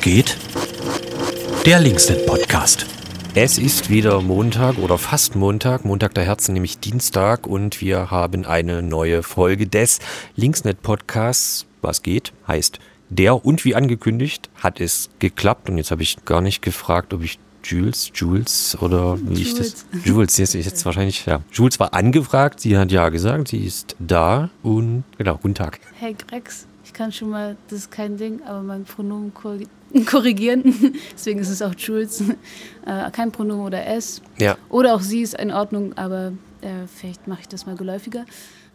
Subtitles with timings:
[0.00, 0.36] Geht?
[1.64, 2.86] Der Linksnet Podcast.
[3.34, 8.44] Es ist wieder Montag oder fast Montag, Montag der Herzen, nämlich Dienstag und wir haben
[8.44, 9.98] eine neue Folge des
[10.36, 11.66] Linksnet Podcasts.
[11.82, 12.32] Was geht?
[12.48, 17.12] Heißt der und wie angekündigt hat es geklappt und jetzt habe ich gar nicht gefragt,
[17.12, 19.48] ob ich Jules, Jules oder wie Jules.
[19.48, 19.86] ich das.
[20.04, 21.40] Jules, jetzt, jetzt wahrscheinlich, ja.
[21.52, 25.80] Jules war angefragt, sie hat ja gesagt, sie ist da und genau, guten Tag.
[25.98, 29.34] Hey Grex, ich kann schon mal, das ist kein Ding, aber mein Pronomen
[30.06, 30.94] korrigieren.
[31.12, 32.22] Deswegen ist es auch Jules.
[32.86, 34.22] Äh, kein Pronomen oder S.
[34.38, 34.56] Ja.
[34.68, 38.24] Oder auch sie ist in Ordnung, aber äh, vielleicht mache ich das mal geläufiger.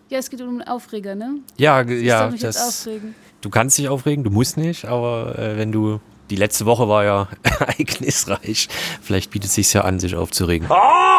[0.10, 1.36] Ja, es geht um einen Aufreger, ne?
[1.58, 2.30] Ja, ich ja.
[2.30, 3.16] Mich das, jetzt aufregen.
[3.40, 7.04] Du kannst dich aufregen, du musst nicht, aber äh, wenn du die letzte Woche war
[7.04, 8.68] ja ereignisreich.
[9.02, 10.68] Vielleicht bietet es sich ja an, sich aufzuregen.
[10.70, 11.11] Oh!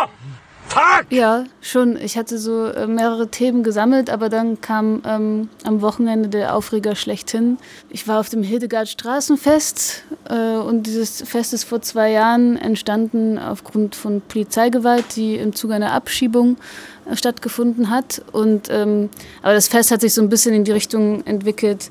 [0.73, 1.05] Fuck!
[1.11, 1.99] Ja, schon.
[1.99, 6.95] Ich hatte so äh, mehrere Themen gesammelt, aber dann kam ähm, am Wochenende der Aufreger
[6.95, 7.59] schlechthin.
[7.91, 13.39] Ich war auf dem Hildegard Straßenfest äh, und dieses Fest ist vor zwei Jahren entstanden
[13.39, 16.57] aufgrund von Polizeigewalt, die im Zuge einer Abschiebung
[17.05, 18.23] äh, stattgefunden hat.
[18.33, 19.11] Und, ähm,
[19.43, 21.91] aber das Fest hat sich so ein bisschen in die Richtung entwickelt,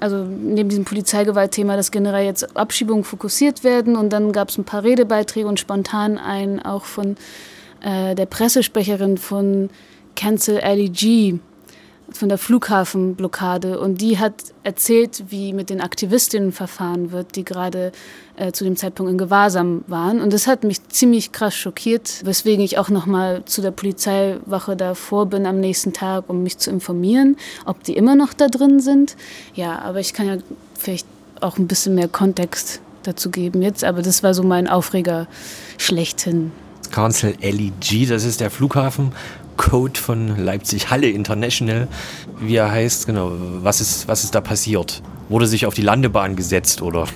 [0.00, 3.94] also neben diesem Polizeigewaltthema, dass generell jetzt Abschiebungen fokussiert werden.
[3.94, 7.16] Und dann gab es ein paar Redebeiträge und spontan einen auch von
[7.82, 9.70] äh, der Pressesprecherin von
[10.14, 11.40] Cancel LEG,
[12.10, 13.80] von der Flughafenblockade.
[13.80, 17.92] Und die hat erzählt, wie mit den Aktivistinnen verfahren wird, die gerade
[18.36, 20.20] äh, zu dem Zeitpunkt in Gewahrsam waren.
[20.20, 25.26] Und das hat mich ziemlich krass schockiert, weswegen ich auch nochmal zu der Polizeiwache davor
[25.26, 29.16] bin am nächsten Tag, um mich zu informieren, ob die immer noch da drin sind.
[29.54, 30.36] Ja, aber ich kann ja
[30.78, 31.06] vielleicht
[31.40, 33.84] auch ein bisschen mehr Kontext dazu geben jetzt.
[33.84, 35.26] Aber das war so mein Aufreger
[35.78, 36.52] schlechthin.
[36.92, 39.12] Council LEG, das ist der Flughafen
[39.56, 41.88] Code von Leipzig-Halle International.
[42.40, 43.32] Wie er heißt, genau.
[43.62, 45.02] Was ist, was ist da passiert?
[45.28, 47.06] Wurde sich auf die Landebahn gesetzt oder?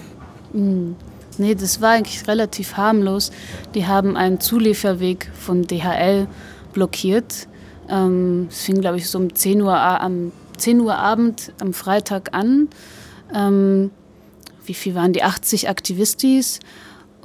[0.52, 0.92] Mm,
[1.38, 3.30] nee, das war eigentlich relativ harmlos.
[3.74, 6.26] Die haben einen Zulieferweg von DHL
[6.72, 7.48] blockiert.
[7.88, 12.34] Ähm, es fing, glaube ich, so um 10 Uhr, am 10 Uhr Abend am Freitag
[12.34, 12.68] an.
[13.34, 13.90] Ähm,
[14.64, 15.22] wie viel waren die?
[15.22, 16.60] 80 Aktivistis.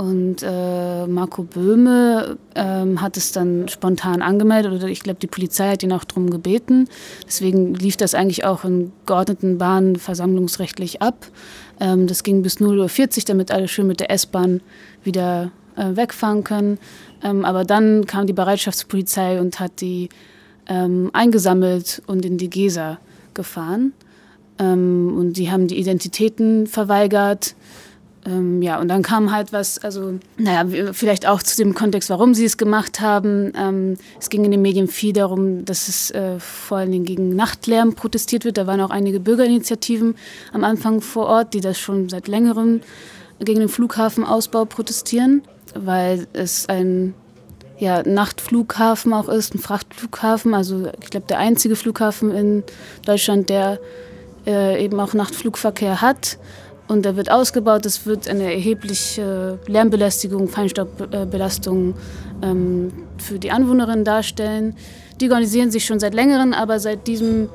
[0.01, 5.69] Und äh, Marco Böhme ähm, hat es dann spontan angemeldet oder ich glaube, die Polizei
[5.69, 6.87] hat ihn auch darum gebeten.
[7.27, 11.27] Deswegen lief das eigentlich auch in geordneten Bahnen versammlungsrechtlich ab.
[11.79, 14.61] Ähm, das ging bis 0.40 Uhr, damit alle schön mit der S-Bahn
[15.03, 16.79] wieder äh, wegfahren können.
[17.23, 20.09] Ähm, aber dann kam die Bereitschaftspolizei und hat die
[20.65, 22.97] ähm, eingesammelt und in die Gesa
[23.35, 23.93] gefahren.
[24.57, 27.53] Ähm, und die haben die Identitäten verweigert.
[28.25, 32.35] Ähm, ja, und dann kam halt was, also, naja, vielleicht auch zu dem Kontext, warum
[32.35, 33.51] sie es gemacht haben.
[33.57, 37.35] Ähm, es ging in den Medien viel darum, dass es äh, vor allen Dingen gegen
[37.35, 38.57] Nachtlärm protestiert wird.
[38.57, 40.15] Da waren auch einige Bürgerinitiativen
[40.53, 42.81] am Anfang vor Ort, die das schon seit längerem
[43.39, 45.41] gegen den Flughafenausbau protestieren,
[45.73, 47.15] weil es ein
[47.79, 50.53] ja, Nachtflughafen auch ist, ein Frachtflughafen.
[50.53, 52.63] Also ich glaube, der einzige Flughafen in
[53.03, 53.79] Deutschland, der
[54.45, 56.37] äh, eben auch Nachtflugverkehr hat.
[56.91, 57.85] Und der wird ausgebaut.
[57.85, 61.93] Es wird eine erhebliche Lärmbelästigung, Feinstaubbelastung
[62.41, 64.75] ähm, für die Anwohnerinnen darstellen.
[65.21, 67.47] Die organisieren sich schon seit längerem, aber seit diesem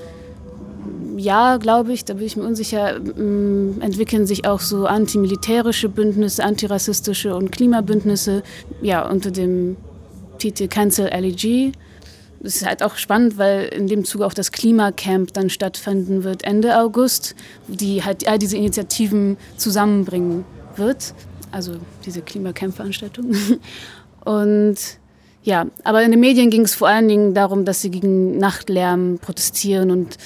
[1.18, 6.42] Jahr, glaube ich, da bin ich mir unsicher, ähm, entwickeln sich auch so antimilitärische Bündnisse,
[6.42, 8.42] antirassistische und Klimabündnisse,
[8.80, 9.76] ja, unter dem
[10.38, 11.72] Titel Cancel LEG.
[12.40, 16.44] Das ist halt auch spannend, weil in dem Zuge auch das Klimacamp dann stattfinden wird
[16.44, 17.34] Ende August,
[17.66, 20.44] die halt all diese Initiativen zusammenbringen
[20.76, 21.14] wird.
[21.50, 21.72] Also
[22.04, 23.34] diese Klimacamp-Veranstaltung.
[24.24, 24.76] Und
[25.42, 29.20] ja, aber in den Medien ging es vor allen Dingen darum, dass sie gegen Nachtlärm
[29.20, 30.16] protestieren und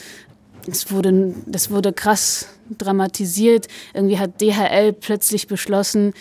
[0.67, 3.67] es wurde, das wurde krass dramatisiert.
[3.93, 6.15] Irgendwie hat DHL plötzlich beschlossen,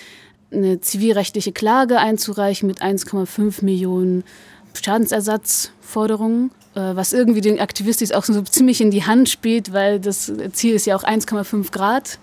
[0.51, 4.25] eine zivilrechtliche Klage einzureichen mit 1,5 Millionen
[4.73, 10.31] Schadensersatzforderungen, äh, was irgendwie den Aktivistis auch so ziemlich in die Hand spielt, weil das
[10.53, 12.19] Ziel ist ja auch 1,5 Grad.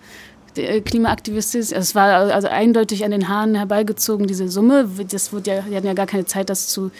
[0.56, 4.88] Der Klimaaktivistis, es war also eindeutig an den Haaren herbeigezogen, diese Summe.
[5.10, 6.90] Das wurde ja, die hatten ja gar keine Zeit, das zu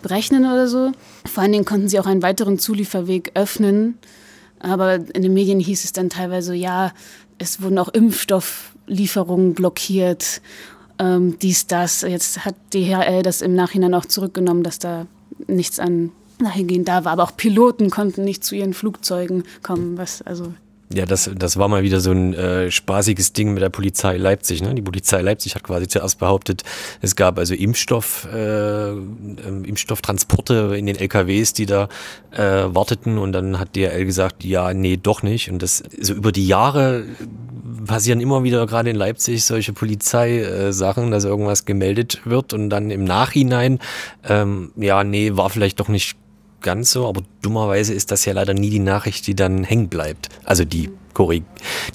[0.00, 0.92] berechnen oder so.
[1.30, 3.98] Vor allen Dingen konnten sie auch einen weiteren Zulieferweg öffnen.
[4.58, 6.92] Aber in den Medien hieß es dann teilweise, ja,
[7.38, 10.40] es wurden auch Impfstofflieferungen blockiert
[10.98, 12.02] ähm, dies, das.
[12.02, 15.06] Jetzt hat DHL das im Nachhinein auch zurückgenommen, dass da
[15.46, 17.12] nichts an dahingehend da war.
[17.12, 20.52] Aber auch Piloten konnten nicht zu ihren Flugzeugen kommen, was also
[20.92, 24.62] ja, das, das war mal wieder so ein äh, spaßiges Ding mit der Polizei Leipzig.
[24.62, 24.74] Ne?
[24.74, 26.62] Die Polizei Leipzig hat quasi zuerst behauptet,
[27.00, 31.88] es gab also Impfstoff, äh, ähm, Impfstofftransporte in den LKWs, die da
[32.30, 35.50] äh, warteten und dann hat DRL gesagt, ja, nee, doch nicht.
[35.50, 37.04] Und das so über die Jahre
[37.84, 43.04] passieren immer wieder gerade in Leipzig solche Polizeisachen, dass irgendwas gemeldet wird und dann im
[43.04, 43.78] Nachhinein,
[44.28, 46.16] ähm, ja, nee, war vielleicht doch nicht
[46.60, 50.28] ganz so, aber dummerweise ist das ja leider nie die Nachricht, die dann hängen bleibt.
[50.44, 51.44] Also die, Korrig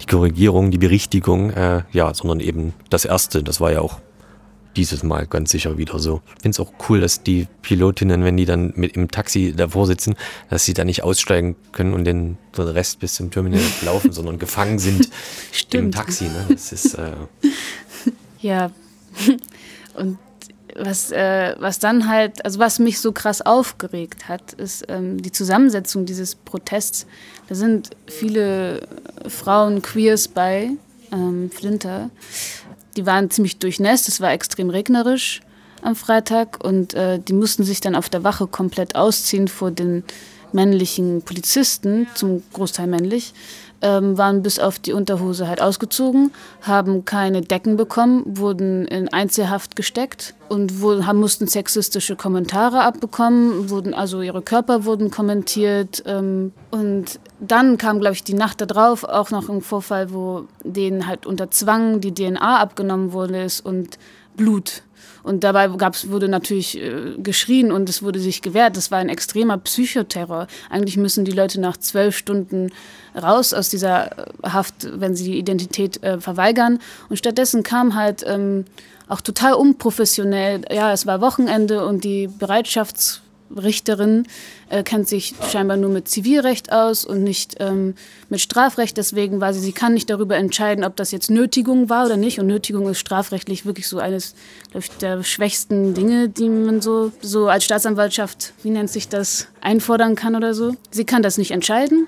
[0.01, 3.43] die Korrigierung, die Berichtigung, äh, ja, sondern eben das Erste.
[3.43, 3.99] Das war ja auch
[4.75, 6.21] dieses Mal ganz sicher wieder so.
[6.35, 9.87] Ich finde es auch cool, dass die Pilotinnen, wenn die dann mit im Taxi davor
[9.87, 10.15] sitzen,
[10.49, 14.39] dass sie da nicht aussteigen können und den, den Rest bis zum Terminal laufen, sondern
[14.39, 15.09] gefangen sind
[15.71, 16.25] im Taxi.
[16.25, 16.45] Ne?
[16.49, 17.13] Das ist äh
[18.41, 18.71] ja
[19.95, 20.17] und
[20.75, 25.31] was, äh, was dann halt, also was mich so krass aufgeregt hat, ist ähm, die
[25.31, 27.05] Zusammensetzung dieses Protests.
[27.47, 28.87] Da sind viele
[29.27, 30.71] Frauen, Queers bei,
[31.11, 32.09] ähm, Flinter,
[32.97, 35.41] die waren ziemlich durchnässt, es war extrem regnerisch
[35.81, 40.03] am Freitag und äh, die mussten sich dann auf der Wache komplett ausziehen vor den
[40.51, 43.33] männlichen Polizisten, zum Großteil männlich,
[43.81, 46.31] ähm, waren bis auf die Unterhose halt ausgezogen,
[46.61, 53.69] haben keine Decken bekommen, wurden in Einzelhaft gesteckt und wurden, haben, mussten sexistische Kommentare abbekommen,
[53.69, 56.03] wurden, also ihre Körper wurden kommentiert.
[56.05, 61.07] Ähm, und dann kam, glaube ich, die Nacht darauf auch noch ein Vorfall, wo denen
[61.07, 63.97] halt unter Zwang die DNA abgenommen wurde und
[64.35, 64.83] Blut
[65.23, 68.77] und dabei gab's, wurde natürlich äh, geschrien und es wurde sich gewehrt.
[68.77, 70.47] Das war ein extremer Psychoterror.
[70.69, 72.71] Eigentlich müssen die Leute nach zwölf Stunden
[73.15, 76.79] raus aus dieser äh, Haft, wenn sie die Identität äh, verweigern.
[77.09, 78.65] Und stattdessen kam halt ähm,
[79.07, 83.21] auch total unprofessionell, ja, es war Wochenende und die Bereitschafts
[83.55, 84.25] Richterin
[84.69, 87.95] äh, kennt sich scheinbar nur mit Zivilrecht aus und nicht ähm,
[88.29, 88.97] mit Strafrecht.
[88.97, 92.39] Deswegen war sie, sie kann nicht darüber entscheiden, ob das jetzt Nötigung war oder nicht.
[92.39, 94.35] Und Nötigung ist strafrechtlich wirklich so eines
[94.73, 100.15] ich, der schwächsten Dinge, die man so, so als Staatsanwaltschaft, wie nennt sich das, einfordern
[100.15, 100.75] kann oder so.
[100.91, 102.07] Sie kann das nicht entscheiden.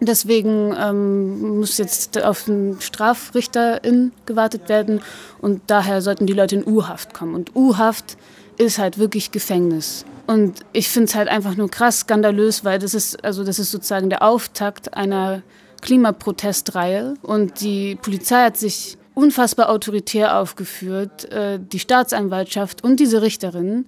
[0.00, 5.00] Deswegen ähm, muss jetzt auf einen Strafrichterin gewartet werden
[5.40, 7.34] und daher sollten die Leute in U-Haft kommen.
[7.34, 8.18] Und U-Haft
[8.58, 10.04] ist halt wirklich Gefängnis.
[10.26, 13.70] Und ich finde es halt einfach nur krass skandalös, weil das ist, also das ist
[13.70, 15.42] sozusagen der Auftakt einer
[15.82, 17.14] Klimaprotestreihe.
[17.22, 23.86] Und die Polizei hat sich unfassbar autoritär aufgeführt, äh, die Staatsanwaltschaft und diese Richterin.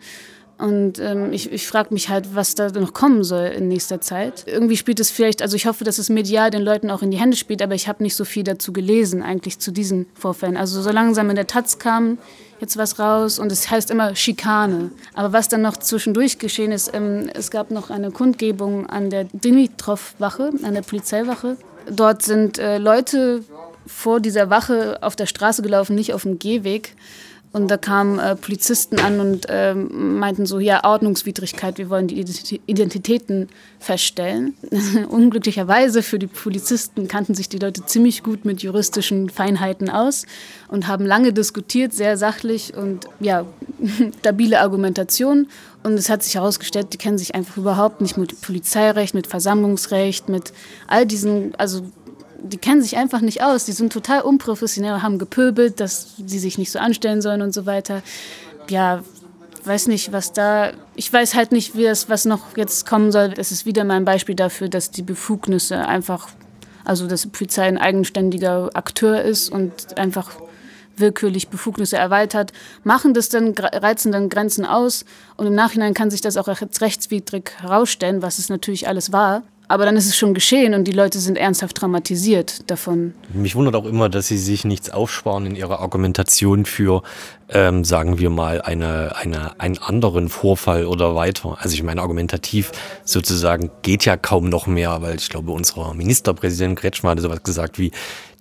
[0.59, 4.45] Und ähm, ich, ich frage mich halt, was da noch kommen soll in nächster Zeit.
[4.47, 7.19] Irgendwie spielt es vielleicht, also ich hoffe, dass es medial den Leuten auch in die
[7.19, 10.57] Hände spielt, aber ich habe nicht so viel dazu gelesen, eigentlich zu diesen Vorfällen.
[10.57, 12.19] Also so langsam in der Taz kam
[12.61, 14.91] jetzt was raus und es heißt immer Schikane.
[15.15, 19.25] Aber was dann noch zwischendurch geschehen ist, ähm, es gab noch eine Kundgebung an der
[19.25, 21.57] Dimitrov-Wache, an der Polizeiwache.
[21.91, 23.43] Dort sind äh, Leute
[23.87, 26.95] vor dieser Wache auf der Straße gelaufen, nicht auf dem Gehweg.
[27.51, 32.23] Und da kamen äh, Polizisten an und äh, meinten so, ja, Ordnungswidrigkeit, wir wollen die
[32.67, 33.49] Identitäten
[33.79, 34.55] feststellen.
[35.09, 40.27] Unglücklicherweise für die Polizisten kannten sich die Leute ziemlich gut mit juristischen Feinheiten aus
[40.69, 43.47] und haben lange diskutiert, sehr sachlich und ja,
[44.19, 45.49] stabile Argumentation.
[45.83, 50.29] Und es hat sich herausgestellt, die kennen sich einfach überhaupt nicht mit Polizeirecht, mit Versammlungsrecht,
[50.29, 50.53] mit
[50.87, 51.83] all diesen, also
[52.39, 53.65] die kennen sich einfach nicht aus.
[53.65, 57.67] Die sind total unprofessionell, haben gepöbelt, dass sie sich nicht so anstellen sollen und so
[57.67, 58.03] weiter.
[58.69, 59.03] Ja,
[59.65, 60.73] weiß nicht, was da.
[60.95, 63.35] Ich weiß halt nicht, wie das, was noch jetzt kommen soll.
[63.37, 66.29] Es ist wieder mal ein Beispiel dafür, dass die Befugnisse einfach,
[66.85, 70.31] also dass die Polizei ein eigenständiger Akteur ist und einfach
[70.97, 72.53] willkürlich Befugnisse erweitert,
[72.83, 75.05] machen das dann, reizen dann Grenzen aus
[75.37, 79.45] und im Nachhinein kann sich das auch als rechtswidrig herausstellen, was es natürlich alles war.
[79.69, 83.13] Aber dann ist es schon geschehen und die Leute sind ernsthaft traumatisiert davon.
[83.35, 87.03] Mich wundert auch immer, dass sie sich nichts aufsparen in ihrer Argumentation für,
[87.51, 91.57] ähm, sagen wir mal, eine, eine, einen anderen Vorfall oder weiter.
[91.61, 92.73] Also ich meine, argumentativ
[93.05, 97.79] sozusagen geht ja kaum noch mehr, weil ich glaube, unser Ministerpräsident Kretschmer hatte sowas gesagt
[97.79, 97.91] wie,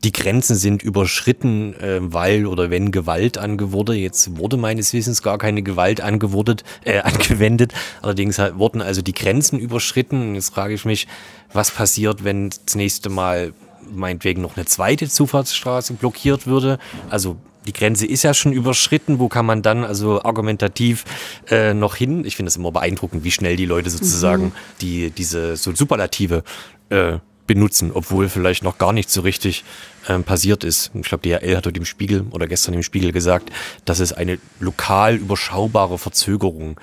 [0.04, 3.96] die Grenzen sind überschritten, äh, weil oder wenn Gewalt angewendet.
[3.96, 7.74] Jetzt wurde meines Wissens gar keine Gewalt angewendet, äh, angewendet.
[8.02, 10.36] Allerdings wurden also die Grenzen überschritten.
[10.36, 11.08] Jetzt frage ich mich,
[11.52, 13.54] was passiert, wenn das nächste Mal
[13.92, 16.78] meinetwegen noch eine zweite Zufahrtsstraße blockiert würde.
[17.10, 17.38] Also
[17.68, 19.20] die Grenze ist ja schon überschritten.
[19.20, 21.04] Wo kann man dann also argumentativ
[21.50, 22.26] äh, noch hin?
[22.26, 24.52] Ich finde es immer beeindruckend, wie schnell die Leute sozusagen mhm.
[24.82, 26.44] die, diese so Superlative
[26.90, 29.64] äh, benutzen, obwohl vielleicht noch gar nicht so richtig
[30.08, 30.92] ähm, passiert ist.
[30.94, 33.52] Ich glaube, DHL hat heute im Spiegel oder gestern im Spiegel gesagt,
[33.86, 36.80] dass es eine lokal überschaubare Verzögerung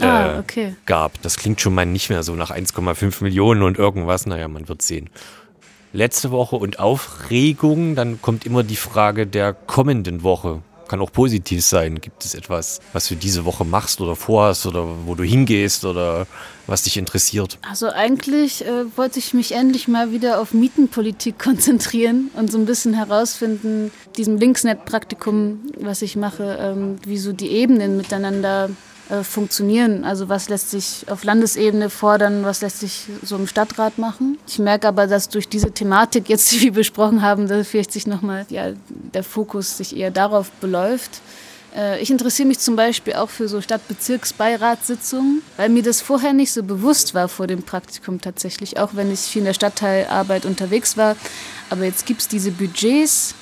[0.00, 0.74] äh, ah, okay.
[0.86, 1.20] gab.
[1.22, 4.26] Das klingt schon mal nicht mehr so nach 1,5 Millionen und irgendwas.
[4.26, 5.10] Naja, man wird sehen.
[5.96, 10.60] Letzte Woche und Aufregung, dann kommt immer die Frage der kommenden Woche.
[10.88, 12.02] kann auch positiv sein.
[12.02, 16.26] Gibt es etwas, was du diese Woche machst oder vorhast oder wo du hingehst oder
[16.66, 17.58] was dich interessiert?
[17.66, 22.66] Also eigentlich äh, wollte ich mich endlich mal wieder auf Mietenpolitik konzentrieren und so ein
[22.66, 28.68] bisschen herausfinden, diesem Linksnet-Praktikum, was ich mache, ähm, wie so die Ebenen miteinander
[29.08, 30.04] äh, funktionieren.
[30.04, 34.36] Also was lässt sich auf Landesebene fordern, was lässt sich so im Stadtrat machen.
[34.48, 38.06] Ich merke aber, dass durch diese Thematik jetzt, die wir besprochen haben, dass vielleicht sich
[38.06, 41.20] nochmal ja, der Fokus sich eher darauf beläuft.
[41.76, 46.52] Äh, ich interessiere mich zum Beispiel auch für so Stadtbezirksbeiratssitzungen, weil mir das vorher nicht
[46.52, 50.96] so bewusst war vor dem Praktikum tatsächlich, auch wenn ich viel in der Stadtteilarbeit unterwegs
[50.96, 51.16] war.
[51.70, 53.34] Aber jetzt gibt es diese Budgets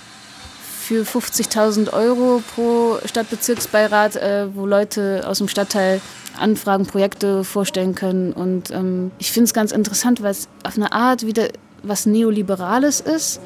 [0.85, 6.03] für 50.000 Euro pro Stadtbezirksbeirat, äh, wo Leute aus dem Stadtteil
[6.39, 8.33] Anfragen, Projekte vorstellen können.
[8.33, 11.49] Und ähm, ich finde es ganz interessant, weil es auf eine Art wieder
[11.83, 13.41] was Neoliberales ist,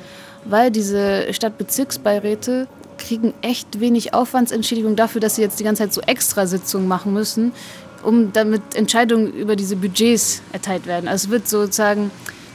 [0.47, 2.66] weil diese Stadtbezirksbeiräte
[2.99, 7.52] kriegen echt wenig Aufwandsentschädigung dafür, dass sie jetzt die ganze Zeit so Extrasitzungen machen müssen,
[8.02, 11.09] um damit Entscheidungen über diese Budgets erteilt werden.
[11.09, 12.11] Also es wird sozusagen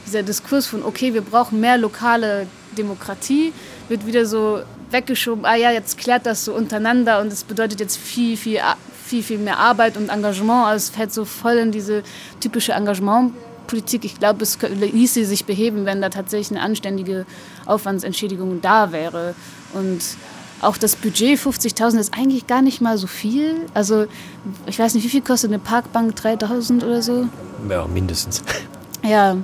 [0.06, 3.52] dieser Diskurs von, okay, wir brauchen mehr lokale Demokratie,
[3.88, 4.60] wird wieder so
[4.94, 8.60] weggeschoben, ah ja, jetzt klärt das so untereinander und es bedeutet jetzt viel, viel,
[9.04, 10.66] viel, viel mehr Arbeit und Engagement.
[10.66, 12.02] Also es fällt so voll in diese
[12.40, 14.06] typische Engagementpolitik.
[14.06, 17.26] Ich glaube, es ließe sich beheben, wenn da tatsächlich eine anständige
[17.66, 19.34] Aufwandsentschädigung da wäre.
[19.74, 20.00] Und
[20.62, 23.56] auch das Budget 50.000 ist eigentlich gar nicht mal so viel.
[23.74, 24.06] Also
[24.66, 26.14] ich weiß nicht, wie viel kostet eine Parkbank?
[26.16, 27.28] 3.000 oder so?
[27.68, 28.42] Ja, mindestens.
[29.02, 29.36] Ja,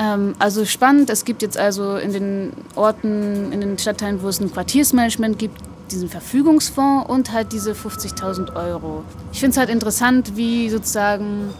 [0.00, 1.10] ähm, also spannend.
[1.10, 5.60] Es gibt jetzt also in den Orten, in den Stadtteilen, wo es ein Quartiersmanagement gibt,
[5.90, 9.04] diesen Verfügungsfonds und halt diese 50.000 Euro.
[9.32, 11.50] Ich finde es halt interessant, wie sozusagen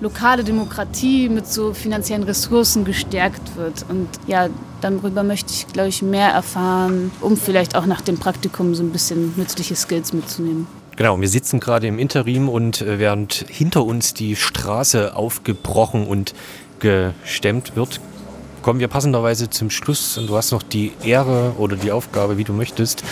[0.00, 3.84] lokale Demokratie mit so finanziellen Ressourcen gestärkt wird.
[3.88, 4.48] Und ja,
[4.80, 8.90] darüber möchte ich, glaube ich, mehr erfahren, um vielleicht auch nach dem Praktikum so ein
[8.90, 10.66] bisschen nützliche Skills mitzunehmen.
[10.96, 16.34] Genau, wir sitzen gerade im Interim und äh, während hinter uns die Straße aufgebrochen und
[16.80, 18.00] gestemmt wird,
[18.62, 20.18] kommen wir passenderweise zum Schluss.
[20.18, 23.04] Und du hast noch die Ehre oder die Aufgabe, wie du möchtest,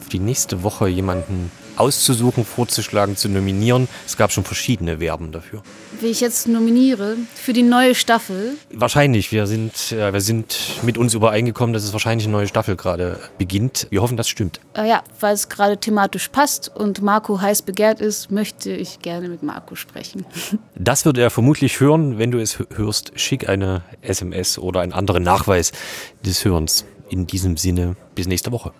[0.00, 3.88] für die nächste Woche jemanden auszusuchen, vorzuschlagen, zu nominieren.
[4.06, 5.62] Es gab schon verschiedene Werben dafür.
[6.00, 8.56] Wie ich jetzt nominiere für die neue Staffel?
[8.72, 9.32] Wahrscheinlich.
[9.32, 13.18] Wir sind, äh, wir sind mit uns übereingekommen, dass es wahrscheinlich eine neue Staffel gerade
[13.38, 13.86] beginnt.
[13.90, 14.60] Wir hoffen, das stimmt.
[14.74, 19.28] Äh, ja, weil es gerade thematisch passt und Marco heiß begehrt ist, möchte ich gerne
[19.28, 20.24] mit Marco sprechen.
[20.74, 22.18] Das wird er vermutlich hören.
[22.18, 25.70] Wenn du es hörst, schick eine SMS oder einen anderen Nachweis
[26.24, 26.84] des Hörens.
[27.08, 28.72] In diesem Sinne, bis nächste Woche.